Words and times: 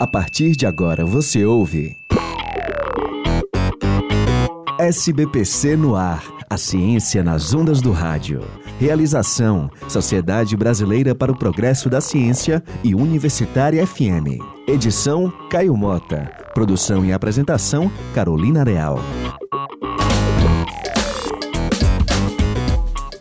A 0.00 0.06
partir 0.06 0.54
de 0.54 0.64
agora 0.64 1.04
você 1.04 1.44
ouve. 1.44 1.96
SBPC 4.78 5.76
no 5.76 5.96
ar. 5.96 6.22
A 6.48 6.56
ciência 6.56 7.24
nas 7.24 7.52
ondas 7.52 7.80
do 7.80 7.90
rádio. 7.90 8.44
Realização: 8.78 9.68
Sociedade 9.88 10.56
Brasileira 10.56 11.16
para 11.16 11.32
o 11.32 11.36
Progresso 11.36 11.90
da 11.90 12.00
Ciência 12.00 12.62
e 12.84 12.94
Universitária 12.94 13.84
FM. 13.84 14.38
Edição: 14.68 15.32
Caio 15.50 15.76
Mota. 15.76 16.30
Produção 16.54 17.04
e 17.04 17.12
apresentação: 17.12 17.90
Carolina 18.14 18.62
Real. 18.62 19.00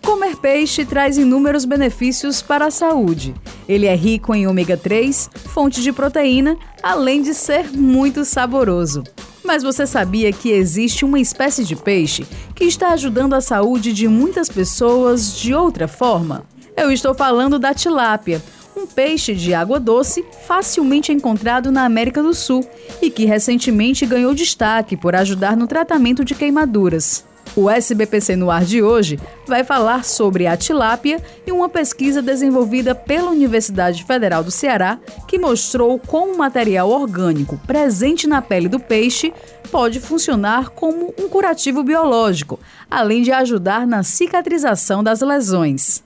Comer 0.05 0.35
peixe 0.35 0.85
traz 0.85 1.17
inúmeros 1.17 1.65
benefícios 1.65 2.43
para 2.43 2.67
a 2.67 2.71
saúde. 2.71 3.33
Ele 3.67 3.85
é 3.85 3.95
rico 3.95 4.33
em 4.33 4.47
ômega 4.47 4.77
3, 4.77 5.29
fonte 5.47 5.81
de 5.81 5.91
proteína, 5.91 6.57
além 6.81 7.21
de 7.21 7.33
ser 7.33 7.71
muito 7.71 8.23
saboroso. 8.23 9.03
Mas 9.43 9.63
você 9.63 9.85
sabia 9.85 10.31
que 10.31 10.51
existe 10.51 11.05
uma 11.05 11.19
espécie 11.19 11.63
de 11.63 11.75
peixe 11.75 12.25
que 12.53 12.65
está 12.65 12.89
ajudando 12.89 13.33
a 13.33 13.41
saúde 13.41 13.93
de 13.93 14.07
muitas 14.07 14.49
pessoas 14.49 15.37
de 15.37 15.53
outra 15.53 15.87
forma? 15.87 16.45
Eu 16.75 16.91
estou 16.91 17.13
falando 17.13 17.57
da 17.57 17.73
tilápia, 17.73 18.41
um 18.75 18.85
peixe 18.85 19.33
de 19.33 19.53
água 19.53 19.79
doce 19.79 20.23
facilmente 20.45 21.11
encontrado 21.11 21.71
na 21.71 21.83
América 21.83 22.21
do 22.21 22.33
Sul 22.33 22.65
e 23.01 23.09
que 23.09 23.25
recentemente 23.25 24.05
ganhou 24.05 24.33
destaque 24.33 24.95
por 24.95 25.15
ajudar 25.15 25.57
no 25.57 25.65
tratamento 25.65 26.23
de 26.23 26.35
queimaduras. 26.35 27.26
O 27.57 27.71
SBPC 27.71 28.35
no 28.35 28.51
ar 28.51 28.63
de 28.63 28.83
hoje 28.83 29.19
vai 29.47 29.63
falar 29.63 30.05
sobre 30.05 30.45
a 30.45 30.55
tilápia 30.55 31.19
e 31.43 31.51
uma 31.51 31.67
pesquisa 31.67 32.21
desenvolvida 32.21 32.93
pela 32.93 33.31
Universidade 33.31 34.03
Federal 34.03 34.43
do 34.43 34.51
Ceará 34.51 34.99
que 35.27 35.39
mostrou 35.39 35.97
como 35.97 36.33
o 36.33 36.37
material 36.37 36.87
orgânico 36.87 37.59
presente 37.65 38.27
na 38.27 38.43
pele 38.43 38.69
do 38.69 38.79
peixe 38.79 39.33
pode 39.71 39.99
funcionar 39.99 40.69
como 40.69 41.11
um 41.19 41.27
curativo 41.27 41.81
biológico, 41.81 42.59
além 42.91 43.23
de 43.23 43.31
ajudar 43.31 43.87
na 43.87 44.03
cicatrização 44.03 45.03
das 45.03 45.21
lesões. 45.21 46.05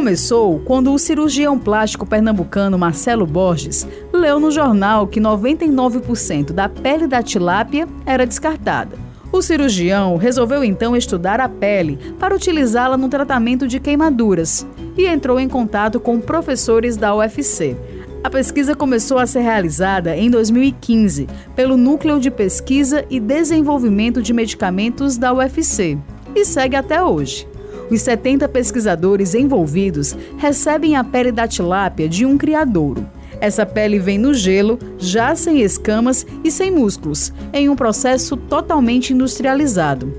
Começou 0.00 0.60
quando 0.60 0.94
o 0.94 0.98
cirurgião 0.98 1.58
plástico 1.58 2.06
pernambucano 2.06 2.78
Marcelo 2.78 3.26
Borges 3.26 3.86
leu 4.20 4.38
no 4.38 4.50
jornal 4.50 5.06
que 5.06 5.18
99% 5.18 6.52
da 6.52 6.68
pele 6.68 7.06
da 7.06 7.22
tilápia 7.22 7.88
era 8.04 8.26
descartada. 8.26 8.96
O 9.32 9.40
cirurgião 9.40 10.16
resolveu 10.16 10.62
então 10.62 10.94
estudar 10.94 11.40
a 11.40 11.48
pele 11.48 11.98
para 12.18 12.34
utilizá-la 12.34 12.96
no 12.96 13.08
tratamento 13.08 13.66
de 13.66 13.80
queimaduras 13.80 14.66
e 14.96 15.06
entrou 15.06 15.40
em 15.40 15.48
contato 15.48 15.98
com 15.98 16.20
professores 16.20 16.96
da 16.96 17.14
UFC. 17.14 17.76
A 18.22 18.28
pesquisa 18.28 18.74
começou 18.74 19.18
a 19.18 19.26
ser 19.26 19.40
realizada 19.40 20.14
em 20.14 20.30
2015 20.30 21.26
pelo 21.56 21.76
Núcleo 21.76 22.20
de 22.20 22.30
Pesquisa 22.30 23.06
e 23.08 23.18
Desenvolvimento 23.18 24.20
de 24.20 24.34
Medicamentos 24.34 25.16
da 25.16 25.32
UFC 25.32 25.96
e 26.34 26.44
segue 26.44 26.76
até 26.76 27.02
hoje. 27.02 27.48
Os 27.90 28.02
70 28.02 28.48
pesquisadores 28.48 29.34
envolvidos 29.34 30.14
recebem 30.36 30.96
a 30.96 31.02
pele 31.02 31.32
da 31.32 31.48
tilápia 31.48 32.08
de 32.08 32.26
um 32.26 32.36
criadouro. 32.36 33.06
Essa 33.40 33.64
pele 33.64 33.98
vem 33.98 34.18
no 34.18 34.34
gelo, 34.34 34.78
já 34.98 35.34
sem 35.34 35.62
escamas 35.62 36.26
e 36.44 36.50
sem 36.50 36.70
músculos, 36.70 37.32
em 37.52 37.68
um 37.68 37.74
processo 37.74 38.36
totalmente 38.36 39.12
industrializado. 39.14 40.12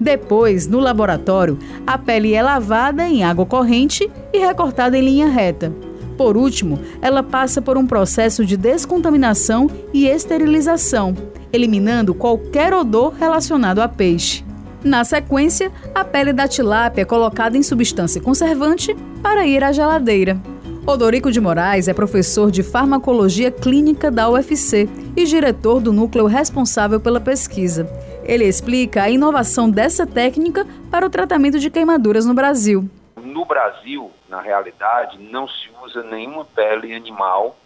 Depois, 0.00 0.66
no 0.66 0.80
laboratório, 0.80 1.58
a 1.86 1.96
pele 1.96 2.34
é 2.34 2.42
lavada 2.42 3.06
em 3.08 3.22
água 3.22 3.46
corrente 3.46 4.10
e 4.32 4.38
recortada 4.38 4.98
em 4.98 5.04
linha 5.04 5.28
reta. 5.28 5.72
Por 6.16 6.36
último, 6.36 6.78
ela 7.00 7.22
passa 7.22 7.62
por 7.62 7.78
um 7.78 7.86
processo 7.86 8.44
de 8.44 8.56
descontaminação 8.56 9.68
e 9.92 10.06
esterilização, 10.06 11.14
eliminando 11.52 12.14
qualquer 12.14 12.74
odor 12.74 13.14
relacionado 13.18 13.80
a 13.80 13.88
peixe. 13.88 14.44
Na 14.82 15.02
sequência, 15.02 15.72
a 15.94 16.04
pele 16.04 16.32
da 16.32 16.46
tilápia 16.46 17.02
é 17.02 17.06
colocada 17.06 17.56
em 17.56 17.62
substância 17.62 18.20
conservante 18.20 18.94
para 19.22 19.46
ir 19.46 19.64
à 19.64 19.72
geladeira. 19.72 20.38
Odorico 20.86 21.32
de 21.32 21.40
Moraes 21.40 21.88
é 21.88 21.94
professor 21.94 22.50
de 22.50 22.62
farmacologia 22.62 23.50
clínica 23.50 24.10
da 24.10 24.28
UFC 24.28 24.86
e 25.16 25.24
diretor 25.24 25.80
do 25.80 25.94
núcleo 25.94 26.26
responsável 26.26 27.00
pela 27.00 27.18
pesquisa. 27.18 27.88
Ele 28.22 28.44
explica 28.44 29.04
a 29.04 29.08
inovação 29.08 29.70
dessa 29.70 30.06
técnica 30.06 30.66
para 30.90 31.06
o 31.06 31.10
tratamento 31.10 31.58
de 31.58 31.70
queimaduras 31.70 32.26
no 32.26 32.34
Brasil. 32.34 32.86
No 33.16 33.46
Brasil, 33.46 34.12
na 34.28 34.42
realidade, 34.42 35.16
não 35.18 35.48
se 35.48 35.70
usa 35.82 36.02
nenhuma 36.02 36.44
pele 36.44 36.94
animal 36.94 37.56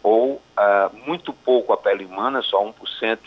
ou 0.00 0.34
uh, 0.34 0.40
muito 1.04 1.32
pouco 1.32 1.72
a 1.72 1.76
pele 1.76 2.04
humana, 2.04 2.42
só 2.42 2.64
1% 2.64 3.18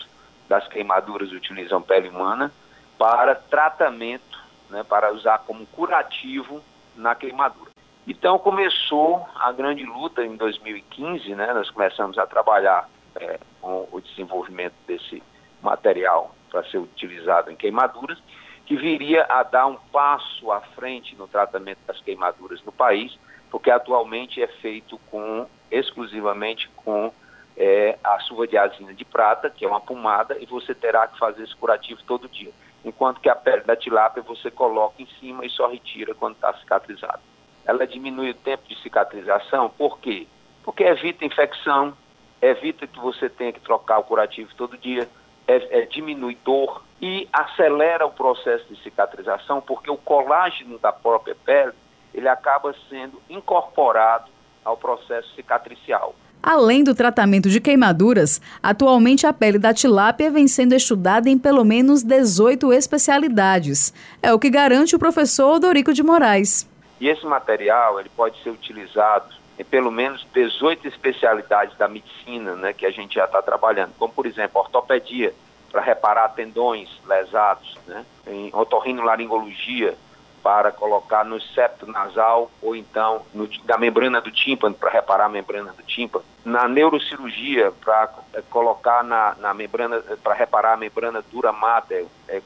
das 0.48 0.66
queimaduras 0.66 1.30
utilizam 1.30 1.82
pele 1.82 2.08
humana 2.08 2.50
para 2.96 3.34
tratamento, 3.34 4.38
né, 4.70 4.82
para 4.82 5.12
usar 5.12 5.40
como 5.40 5.66
curativo 5.66 6.62
na 6.96 7.14
queimadura. 7.14 7.71
Então 8.06 8.38
começou 8.38 9.24
a 9.36 9.52
grande 9.52 9.84
luta 9.84 10.24
em 10.24 10.36
2015, 10.36 11.34
né, 11.34 11.52
nós 11.52 11.70
começamos 11.70 12.18
a 12.18 12.26
trabalhar 12.26 12.88
é, 13.14 13.38
com 13.60 13.88
o 13.92 14.00
desenvolvimento 14.00 14.74
desse 14.86 15.22
material 15.62 16.34
para 16.50 16.64
ser 16.64 16.78
utilizado 16.78 17.50
em 17.50 17.56
queimaduras, 17.56 18.18
que 18.66 18.76
viria 18.76 19.24
a 19.28 19.42
dar 19.42 19.66
um 19.66 19.76
passo 19.92 20.50
à 20.50 20.60
frente 20.60 21.14
no 21.14 21.28
tratamento 21.28 21.78
das 21.86 22.00
queimaduras 22.00 22.62
no 22.64 22.72
país, 22.72 23.16
porque 23.50 23.70
atualmente 23.70 24.42
é 24.42 24.46
feito 24.46 24.98
com 25.10 25.46
exclusivamente 25.70 26.68
com 26.76 27.12
é, 27.56 27.98
a 28.02 28.18
suva 28.20 28.46
de 28.46 29.04
prata, 29.04 29.48
que 29.48 29.64
é 29.64 29.68
uma 29.68 29.80
pomada, 29.80 30.36
e 30.40 30.46
você 30.46 30.74
terá 30.74 31.06
que 31.06 31.18
fazer 31.18 31.44
esse 31.44 31.54
curativo 31.54 32.02
todo 32.04 32.28
dia 32.28 32.52
enquanto 32.84 33.20
que 33.20 33.28
a 33.28 33.34
pele 33.34 33.62
da 33.62 33.76
tilápia 33.76 34.22
você 34.22 34.50
coloca 34.50 35.00
em 35.00 35.06
cima 35.20 35.44
e 35.44 35.50
só 35.50 35.68
retira 35.68 36.14
quando 36.14 36.34
está 36.34 36.52
cicatrizado. 36.54 37.20
Ela 37.64 37.86
diminui 37.86 38.30
o 38.30 38.34
tempo 38.34 38.62
de 38.68 38.80
cicatrização, 38.82 39.70
por 39.70 39.98
quê? 39.98 40.26
Porque 40.64 40.82
evita 40.82 41.24
infecção, 41.24 41.96
evita 42.40 42.86
que 42.86 42.98
você 42.98 43.28
tenha 43.28 43.52
que 43.52 43.60
trocar 43.60 43.98
o 43.98 44.04
curativo 44.04 44.50
todo 44.56 44.76
dia, 44.76 45.08
é, 45.46 45.80
é, 45.80 45.86
diminui 45.86 46.36
dor 46.44 46.82
e 47.00 47.28
acelera 47.32 48.06
o 48.06 48.10
processo 48.10 48.64
de 48.72 48.80
cicatrização, 48.82 49.60
porque 49.60 49.90
o 49.90 49.96
colágeno 49.96 50.78
da 50.78 50.92
própria 50.92 51.36
pele 51.44 51.72
ele 52.14 52.28
acaba 52.28 52.74
sendo 52.88 53.20
incorporado 53.28 54.30
ao 54.64 54.76
processo 54.76 55.34
cicatricial. 55.34 56.14
Além 56.42 56.82
do 56.82 56.94
tratamento 56.94 57.48
de 57.48 57.60
queimaduras, 57.60 58.40
atualmente 58.60 59.26
a 59.26 59.32
pele 59.32 59.58
da 59.58 59.72
tilápia 59.72 60.30
vem 60.30 60.48
sendo 60.48 60.74
estudada 60.74 61.30
em 61.30 61.38
pelo 61.38 61.64
menos 61.64 62.02
18 62.02 62.72
especialidades. 62.72 63.94
É 64.20 64.32
o 64.32 64.38
que 64.38 64.50
garante 64.50 64.96
o 64.96 64.98
professor 64.98 65.54
Odorico 65.54 65.92
de 65.92 66.02
Moraes. 66.02 66.68
E 67.02 67.08
esse 67.08 67.26
material 67.26 67.98
ele 67.98 68.08
pode 68.10 68.40
ser 68.44 68.50
utilizado 68.50 69.34
em 69.58 69.64
pelo 69.64 69.90
menos 69.90 70.24
18 70.32 70.86
especialidades 70.86 71.76
da 71.76 71.88
medicina 71.88 72.54
né, 72.54 72.72
que 72.72 72.86
a 72.86 72.92
gente 72.92 73.16
já 73.16 73.24
está 73.24 73.42
trabalhando, 73.42 73.92
como 73.98 74.12
por 74.12 74.24
exemplo 74.24 74.60
ortopedia, 74.60 75.34
para 75.72 75.80
reparar 75.80 76.28
tendões 76.28 76.88
lesados, 77.04 77.76
né, 77.88 78.04
em 78.24 78.54
otorrinolaringologia, 78.54 79.96
para 80.44 80.70
colocar 80.70 81.24
no 81.24 81.40
septo 81.40 81.90
nasal 81.90 82.48
ou 82.62 82.76
então 82.76 83.22
no, 83.34 83.48
da 83.64 83.76
membrana 83.76 84.20
do 84.20 84.30
tímpano, 84.30 84.76
para 84.76 84.90
reparar 84.90 85.24
a 85.24 85.28
membrana 85.28 85.72
do 85.72 85.82
tímpano. 85.82 86.24
Na 86.44 86.68
neurocirurgia, 86.68 87.72
para 87.84 88.14
é, 88.32 88.42
colocar 88.42 89.02
na, 89.02 89.34
na 89.40 89.52
membrana, 89.52 90.00
para 90.22 90.34
reparar 90.34 90.74
a 90.74 90.76
membrana 90.76 91.20
dura 91.32 91.50
mater, 91.50 92.06
é, 92.28 92.40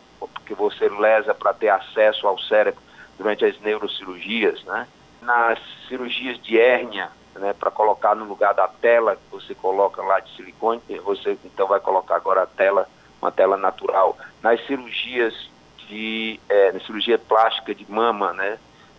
que 0.47 0.55
você 0.55 0.89
lesa 0.89 1.35
para 1.35 1.53
ter 1.53 1.69
acesso 1.69 2.27
ao 2.27 2.39
cérebro 2.39 2.86
durante 3.17 3.45
as 3.45 3.59
neurocirurgias, 3.61 4.63
né? 4.65 4.87
Nas 5.23 5.59
cirurgias 5.89 6.41
de 6.43 6.59
hérnia, 6.59 7.11
né, 7.35 7.53
para 7.53 7.71
colocar 7.71 8.15
no 8.15 8.25
lugar 8.25 8.55
da 8.55 8.69
tela 8.69 9.17
que 9.17 9.31
você 9.31 9.55
coloca 9.55 10.03
lá 10.03 10.21
de 10.21 10.35
silicone, 10.35 10.81
você 11.05 11.37
então 11.45 11.67
vai 11.67 11.81
colocar 11.81 12.17
agora 12.17 12.43
a 12.43 12.47
tela, 12.47 12.89
uma 13.21 13.31
tela 13.31 13.57
natural. 13.57 14.17
Nas 14.43 14.65
cirurgias 14.67 15.35
de 15.89 16.41
é, 16.49 16.79
cirurgia 16.81 17.19
plástica 17.19 17.75
de 17.75 17.91
mama, 17.91 18.33
né, 18.33 18.59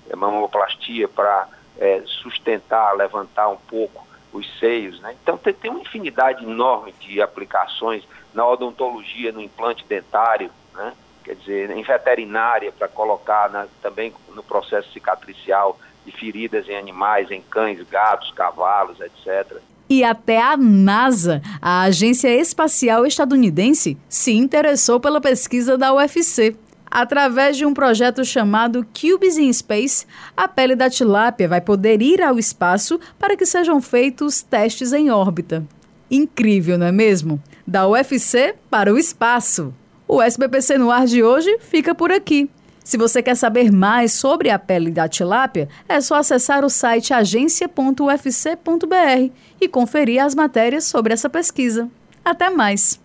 é, 0.10 0.16
mamoplastia 0.16 1.08
para 1.08 1.48
é, 1.78 2.02
sustentar, 2.06 2.96
levantar 2.96 3.50
um 3.50 3.58
pouco 3.58 4.06
os 4.32 4.48
seios, 4.60 5.00
né? 5.00 5.16
Então 5.22 5.38
tem, 5.38 5.54
tem, 5.54 5.72
uma 5.72 5.80
infinidade 5.80 6.44
enorme 6.44 6.94
de 7.00 7.22
aplicações 7.22 8.04
na 8.34 8.46
odontologia, 8.46 9.32
no 9.32 9.42
implante 9.42 9.86
dentário, 9.86 10.52
né? 10.74 10.94
Quer 11.28 11.36
dizer, 11.36 11.72
em 11.72 11.84
veterinária 11.84 12.72
para 12.72 12.88
colocar 12.88 13.50
na, 13.50 13.68
também 13.82 14.14
no 14.34 14.42
processo 14.42 14.90
cicatricial 14.94 15.78
de 16.06 16.12
feridas 16.14 16.70
em 16.70 16.78
animais, 16.78 17.30
em 17.30 17.42
cães, 17.42 17.86
gatos, 17.90 18.32
cavalos, 18.32 18.98
etc. 19.02 19.58
E 19.90 20.06
até 20.06 20.42
a 20.42 20.56
NASA, 20.56 21.42
a 21.62 21.82
Agência 21.82 22.30
Espacial 22.30 23.06
Estadunidense, 23.06 23.98
se 24.08 24.32
interessou 24.32 25.02
pela 25.02 25.20
pesquisa 25.20 25.78
da 25.78 25.94
UFC. 25.94 26.56
Através 26.90 27.58
de 27.58 27.66
um 27.66 27.74
projeto 27.74 28.24
chamado 28.24 28.88
Cubes 28.98 29.38
in 29.38 29.52
Space, 29.52 30.08
a 30.36 30.48
pele 30.48 30.78
da 30.78 30.90
tilápia 30.90 31.50
vai 31.50 31.60
poder 31.60 32.02
ir 32.02 32.22
ao 32.22 32.40
espaço 32.40 32.98
para 33.20 33.36
que 33.36 33.46
sejam 33.46 33.82
feitos 33.82 34.42
testes 34.42 34.94
em 34.94 35.10
órbita. 35.10 35.66
Incrível, 36.10 36.78
não 36.78 36.86
é 36.86 36.92
mesmo? 36.94 37.44
Da 37.68 37.86
UFC 37.86 38.56
para 38.70 38.94
o 38.94 38.98
espaço. 38.98 39.74
O 40.08 40.22
SBPC 40.22 40.78
no 40.78 40.90
ar 40.90 41.06
de 41.06 41.22
hoje 41.22 41.58
fica 41.60 41.94
por 41.94 42.12
aqui. 42.12 42.50
Se 42.82 42.98
você 42.98 43.22
quer 43.22 43.36
saber 43.36 43.70
mais 43.70 44.14
sobre 44.14 44.50
a 44.50 44.58
pele 44.58 44.90
da 44.90 45.10
tilápia, 45.10 45.68
é 45.90 46.00
só 46.00 46.16
acessar 46.16 46.64
o 46.64 46.70
site 46.70 47.14
agência.ufc.br 47.14 49.32
e 49.60 49.68
conferir 49.68 50.24
as 50.24 50.34
matérias 50.34 50.86
sobre 50.86 51.14
essa 51.14 51.30
pesquisa. 51.30 51.90
Até 52.24 52.50
mais! 52.50 52.98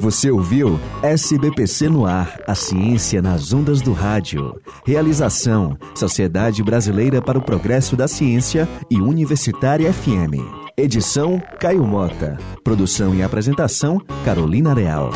Você 0.00 0.30
ouviu 0.30 0.80
SBPC 1.02 1.88
no 1.88 2.04
ar, 2.04 2.40
a 2.46 2.54
ciência 2.54 3.22
nas 3.22 3.52
ondas 3.52 3.80
do 3.80 3.92
rádio. 3.92 4.60
Realização: 4.84 5.78
Sociedade 5.94 6.64
Brasileira 6.64 7.22
para 7.22 7.38
o 7.38 7.42
Progresso 7.42 7.94
da 7.94 8.08
Ciência 8.08 8.68
e 8.90 9.00
Universitária 9.00 9.92
FM. 9.92 10.57
Edição: 10.78 11.42
Caio 11.58 11.84
Mota. 11.84 12.38
Produção 12.62 13.12
e 13.12 13.20
apresentação: 13.20 14.00
Carolina 14.24 14.72
Real. 14.72 15.10